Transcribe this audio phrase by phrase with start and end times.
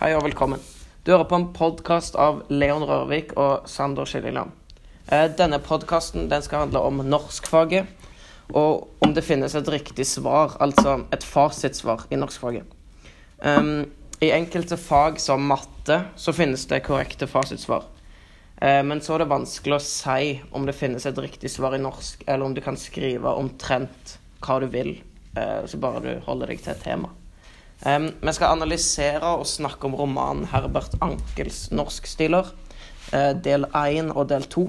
[0.00, 0.62] Hei og velkommen.
[1.04, 4.54] Du hører på en podkast av Leon Rørvik og Sander Skilleland.
[5.12, 7.84] Eh, Denne podkasten skal handle om norskfaget,
[8.56, 12.64] og om det finnes et riktig svar, altså et fasitsvar i norskfaget.
[13.44, 13.92] Um,
[14.24, 17.84] I enkelte fag som matte så finnes det korrekte fasitsvar.
[18.56, 21.84] Eh, Men så er det vanskelig å si om det finnes et riktig svar i
[21.84, 24.96] norsk, eller om du kan skrive omtrent hva du vil,
[25.36, 27.19] eh, så bare du holder deg til et tema.
[27.80, 32.52] Um, vi skal analysere og snakke om romanen Herbert Ankels 'Norskstiler',
[33.12, 34.66] eh, del 1 og del 2.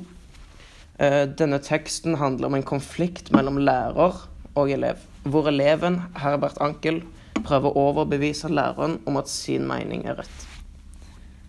[1.01, 4.15] Uh, denne teksten handler om en konflikt mellom lærer
[4.55, 7.01] og elev, hvor eleven, Herbert Ankel,
[7.43, 10.47] prøver å overbevise læreren om at sin mening er rett.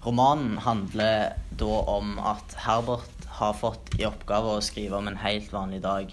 [0.02, 5.52] Romanen handler da om at Herbert har fått i oppgave å skrive om en helt
[5.52, 6.10] vanlig dag.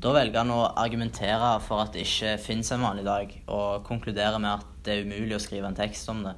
[0.00, 4.40] Da velger han å argumentere for at det ikke fins en vanlig dag, og konkluderer
[4.40, 6.32] med at det er umulig å skrive en tekst om det.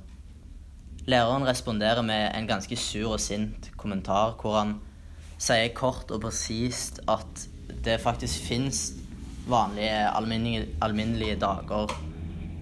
[1.06, 4.72] Læreren responderer med en ganske sur og sint kommentar, hvor han
[5.38, 7.44] sier kort og presist at
[7.86, 8.82] det faktisk fins
[9.46, 11.94] vanlige, alminnelige, alminnelige dager,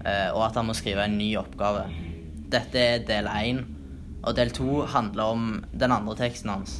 [0.05, 1.87] eh, og at han må skrive en ny oppgave.
[2.53, 3.63] Dette er del én,
[4.21, 6.77] og del to handler om den andre teksten hans.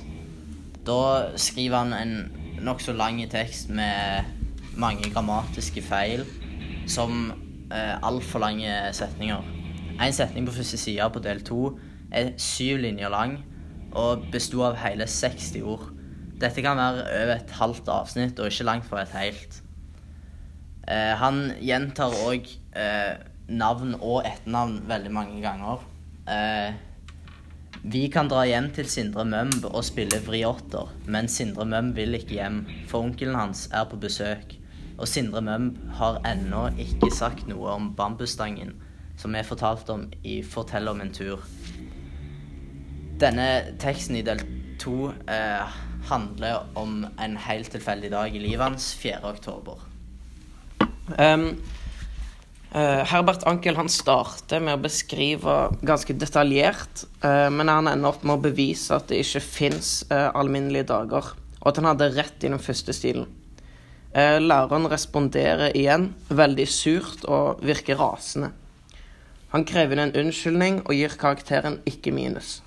[0.85, 2.15] Da skriver han en
[2.61, 4.27] nokså lang tekst med
[4.79, 6.25] mange grammatiske feil,
[6.89, 7.31] som
[7.71, 9.47] eh, altfor lange setninger.
[10.01, 11.77] En setning på første side på del to
[12.11, 13.39] er syv linjer lang
[13.91, 15.89] og besto av hele 60 ord.
[16.41, 19.59] Dette kan være over et halvt avsnitt og ikke langt fra et helt.
[20.87, 23.19] Eh, han gjentar òg eh,
[23.51, 25.83] navn og etternavn veldig mange ganger.
[26.25, 26.71] Eh,
[27.81, 32.35] vi kan dra hjem til Sindre Mømb og spille vriotter, men Sindre Mømb vil ikke
[32.37, 34.53] hjem, for onkelen hans er på besøk.
[35.01, 38.75] Og Sindre Mømb har ennå ikke sagt noe om bambusstangen,
[39.17, 41.41] som jeg fortalte om i Fortell om en tur.
[43.21, 43.47] Denne
[43.81, 44.45] teksten i del
[44.81, 49.23] to eh, handler om en helt tilfeldig dag i livet hans 4.
[49.25, 49.81] oktober.
[51.17, 51.55] Um,
[52.71, 58.37] Herbert Ankel han starter med å beskrive ganske detaljert, eh, men han ender opp med
[58.37, 62.63] å bevise at det ikke fins alminnelige dager, og at han hadde rett i den
[62.63, 63.27] første stilen.
[64.11, 68.49] Eh, læreren responderer igjen veldig surt og virker rasende.
[69.53, 72.59] Han krever en unnskyldning og gir karakteren ikke minus.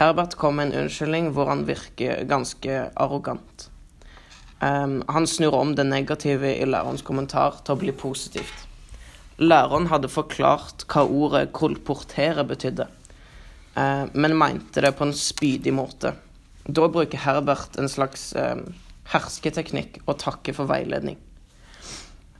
[0.00, 3.68] Herbert kom med en unnskyldning hvor han virker ganske arrogant.
[4.64, 8.63] Han snur om det negative i lærerens kommentar til å bli positivt.
[9.42, 12.86] Læreren hadde forklart hva ordet 'kolportere' betydde,
[13.76, 16.14] uh, men mente det på en spydig måte.
[16.64, 18.74] Da bruker Herbert en slags um,
[19.10, 21.18] hersketeknikk og takker for veiledning.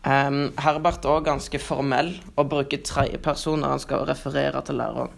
[0.05, 5.11] Um, Herbert er òg ganske formell og bruker tredjepersoner han skal referere til læreren.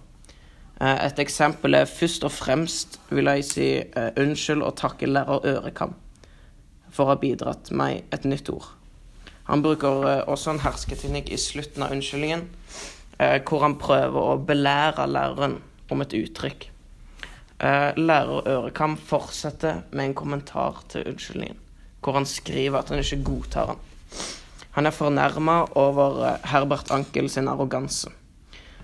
[0.81, 3.69] Et eksempel er først og fremst vil jeg si
[4.20, 5.94] unnskyld og takke lærer Ørekam
[6.93, 8.69] for å ha bidratt meg et nytt ord.
[9.47, 12.47] Han bruker uh, også en hersketeknikk i slutten av unnskyldningen,
[13.49, 15.55] hvor han prøver å belære læreren
[15.89, 16.67] om et uttrykk.
[17.97, 21.56] Lærer Ørekam fortsetter med en kommentar til unnskyldningen,
[22.05, 23.81] hvor han skriver at han ikke godtar den.
[24.77, 28.11] Han er fornærma over Herbert Ankel sin arroganse.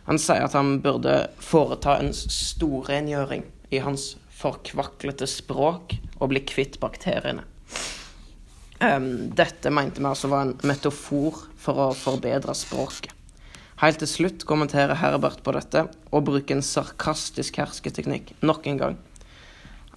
[0.09, 6.81] Han sier at han burde foreta en storrengjøring i hans forkvaklete språk og bli kvitt
[6.83, 7.45] bakteriene.
[8.82, 13.12] Um, dette mente vi altså var en metafor for å forbedre språket.
[13.82, 18.98] Helt til slutt kommenterer Herbert på dette og bruker en sarkastisk hersketeknikk nok en gang.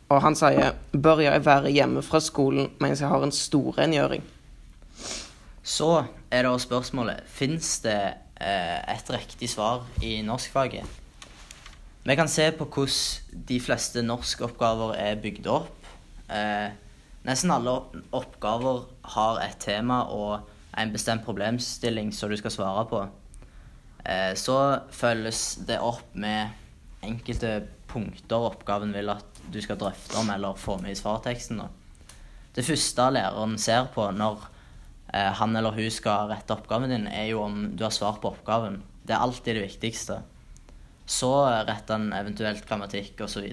[0.09, 4.25] Og han sier 'Bør jeg være hjemme fra skolen mens jeg har en storrengjøring?'
[5.63, 10.85] Så er da spørsmålet Fins det eh, et riktig svar i norskfaget?
[12.05, 15.85] Vi kan se på hvordan de fleste norskoppgaver er bygd opp.
[16.29, 16.69] Eh,
[17.25, 17.73] nesten alle
[18.15, 23.05] oppgaver har et tema og en bestemt problemstilling som du skal svare på.
[24.05, 24.57] Eh, så
[24.93, 26.53] følges det opp med
[27.05, 31.61] enkelte punkter oppgaven vil at du skal drøfte om eller få med i svarteksten.
[32.55, 34.45] Det første læreren ser på når
[35.13, 38.33] eh, han eller hun skal rette oppgaven din, er jo om du har svart på
[38.33, 38.81] oppgaven.
[39.05, 40.21] Det er alltid det viktigste.
[41.05, 43.51] Så retter han eventuelt grammatikk osv.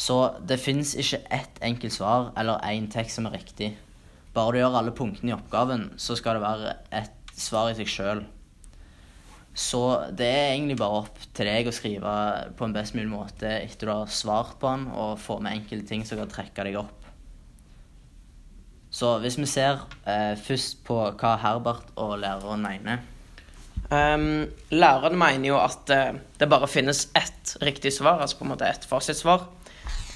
[0.00, 0.16] Så,
[0.48, 3.74] det fins ikke ett enkelt svar eller én tekst som er riktig.
[4.32, 7.90] Bare du gjør alle punktene i oppgaven, så skal det være et svar i seg
[7.90, 8.22] sjøl.
[9.50, 9.82] Så
[10.16, 12.14] det er egentlig bare opp til deg å skrive
[12.56, 15.90] på en best mulig måte etter du har svart på den, og få med enkelte
[15.90, 16.96] ting som kan trekke deg opp.
[18.90, 23.04] Så hvis vi ser eh, først på hva Herbert og læreren mener
[23.90, 28.52] Um, læreren mener jo at uh, det bare finnes ett riktig svar, altså på en
[28.52, 29.48] måte ett fasitsvar.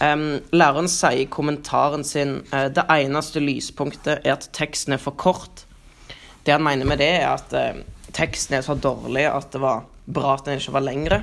[0.02, 5.14] Um, læreren sier i kommentaren sin uh, det eneste lyspunktet er at teksten er for
[5.14, 5.62] kort.
[6.44, 7.84] Det han mener med det, er at uh,
[8.16, 11.22] teksten er så dårlig at det var bra at den ikke var lengre.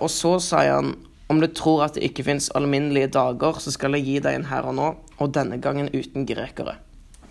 [0.00, 0.90] og så sier han
[1.32, 4.44] om du tror at det ikke fins alminnelige dager, så skal jeg gi deg en
[4.50, 6.76] her og nå, og denne gangen uten grekere.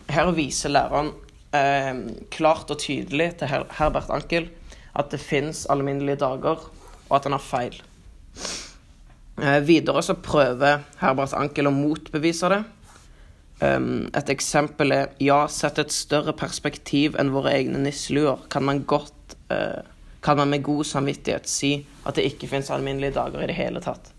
[0.10, 1.14] Her viser læreren
[2.34, 4.50] klart og tydelig til Her Herbert Ankel
[4.98, 6.66] at det fins alminnelige dager,
[7.10, 7.78] og at han har feil.
[9.44, 12.64] Eh, videre så prøver Herbert Ankel å motbevise det.
[13.64, 19.38] Et eksempel er ja, sett et større perspektiv enn våre egne nisseluer, kan man godt
[19.54, 19.86] uh,
[20.26, 21.70] kan man med god samvittighet si
[22.04, 24.10] at det ikke fins alminnelige dager i det hele tatt.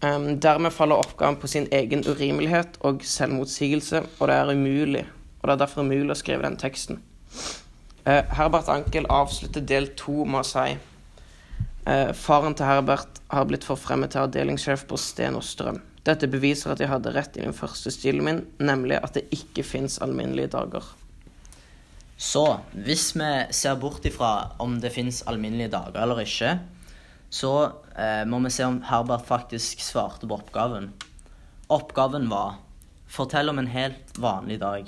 [0.00, 5.04] Dermed faller oppgaven på sin egen urimelighet og selvmotsigelse, og det er umulig
[5.40, 7.00] og det er derfor umulig å skrive den teksten.
[8.04, 10.80] Eh, Herbert Ankel avslutter del to med å si eh,
[12.14, 15.80] Faren til Herbert har blitt forfremmet til avdelingssjef på Sten og Strøm.
[16.06, 19.64] Dette beviser at jeg hadde rett i den første stilen min, nemlig at det ikke
[19.66, 20.86] fins alminnelige dager.
[22.20, 26.58] Så hvis vi ser bort ifra om det fins alminnelige dager eller ikke,
[27.32, 27.52] så
[27.94, 30.90] eh, må vi se om Herbert faktisk svarte på oppgaven.
[31.70, 32.58] Oppgaven var
[33.10, 34.86] Fortell om en helt vanlig dag.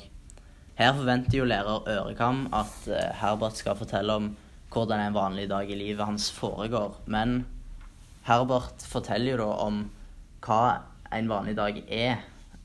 [0.78, 4.28] Her forventer jo lærer Ørekam at eh, Herbert skal fortelle om
[4.72, 6.96] hvordan en vanlig dag i livet hans foregår.
[7.06, 7.42] Men
[8.26, 9.82] Herbert forteller jo da om
[10.42, 10.62] hva
[11.12, 12.22] en vanlig dag er.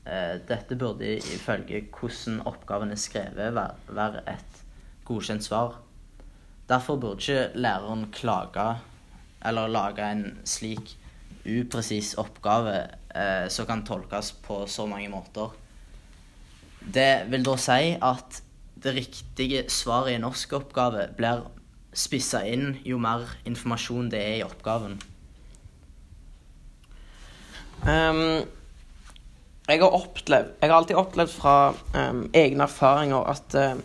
[0.08, 3.58] Eh, dette burde ifølge hvordan oppgaven er skrevet,
[3.88, 4.62] være et
[5.08, 5.76] godkjent svar.
[6.68, 8.68] Derfor burde ikke læreren klage
[9.44, 10.96] eller lage en slik
[11.48, 12.74] upresis oppgave
[13.14, 15.54] eh, som kan tolkes på så mange måter.
[16.80, 18.42] Det vil da si at
[18.78, 21.46] det riktige svaret i en norskoppgave blir
[21.98, 24.98] spissa inn jo mer informasjon det er i oppgaven.
[27.82, 28.42] Um,
[29.68, 31.56] jeg, har opplevd, jeg har alltid opplevd fra
[31.94, 33.78] um, egne erfaringer at, uh,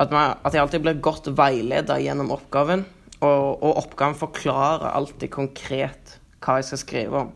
[0.00, 2.84] at, man, at, jeg alltid blir godt veiledet gjennom oppgaven.
[3.20, 7.32] Og, og, oppgaven forklarer alltid konkret hva jeg skal skrive om.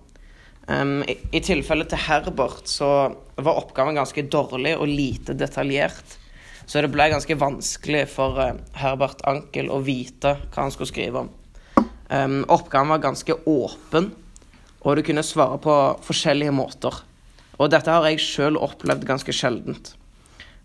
[0.69, 2.91] Um, i, I tilfellet til Herbert så
[3.39, 6.19] var oppgaven ganske dårlig og lite detaljert.
[6.69, 11.23] Så det ble ganske vanskelig for uh, Herbert Ankel å vite hva han skulle skrive
[11.25, 11.31] om.
[12.13, 14.11] Um, oppgaven var ganske åpen,
[14.85, 16.93] og du kunne svare på forskjellige måter.
[17.57, 19.95] Og dette har jeg sjøl opplevd ganske sjeldent.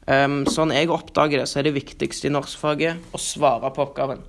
[0.04, 4.20] Um, sånn jeg oppdager det, så er det viktigste i norskfaget å svare på oppgaven.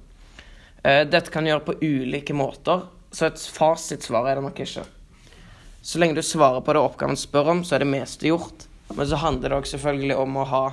[0.87, 4.87] Uh, dette kan gjøre på ulike måter, så et fasitsvar er det nok ikke.
[5.83, 8.69] Så lenge du svarer på det oppgaven spør om, så er det meste gjort.
[8.95, 10.65] Men så handler det òg selvfølgelig om å ha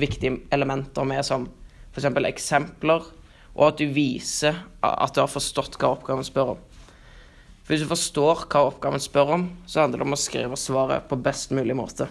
[0.00, 1.46] viktige elementer med som
[1.94, 2.08] f.eks.
[2.28, 3.06] eksempler,
[3.54, 6.62] og at du viser at du har forstått hva oppgaven spør om.
[7.64, 11.06] For Hvis du forstår hva oppgaven spør om, så handler det om å skrive svaret
[11.08, 12.10] på best mulig måte.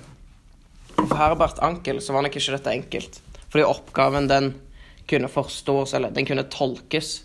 [0.96, 3.20] For Herbert Ankel så var nok ikke dette enkelt.
[3.52, 4.54] Fordi oppgaven den
[5.10, 7.20] kunne forstås, eller den kunne tolkes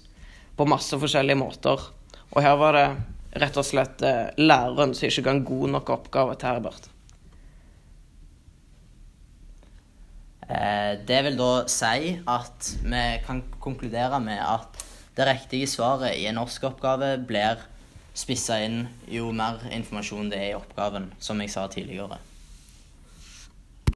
[0.59, 1.81] på masse forskjellige måter.
[2.35, 2.87] Og her var det
[3.39, 6.89] rett og slett eh, læreren som ikke ga en god nok oppgave til Herbert.
[10.49, 14.85] Eh, det vil da si at vi kan konkludere med at
[15.17, 17.63] det riktige svaret i en norskoppgave blir
[18.19, 22.19] spissa inn jo mer informasjon det er i oppgaven, som jeg sa tidligere.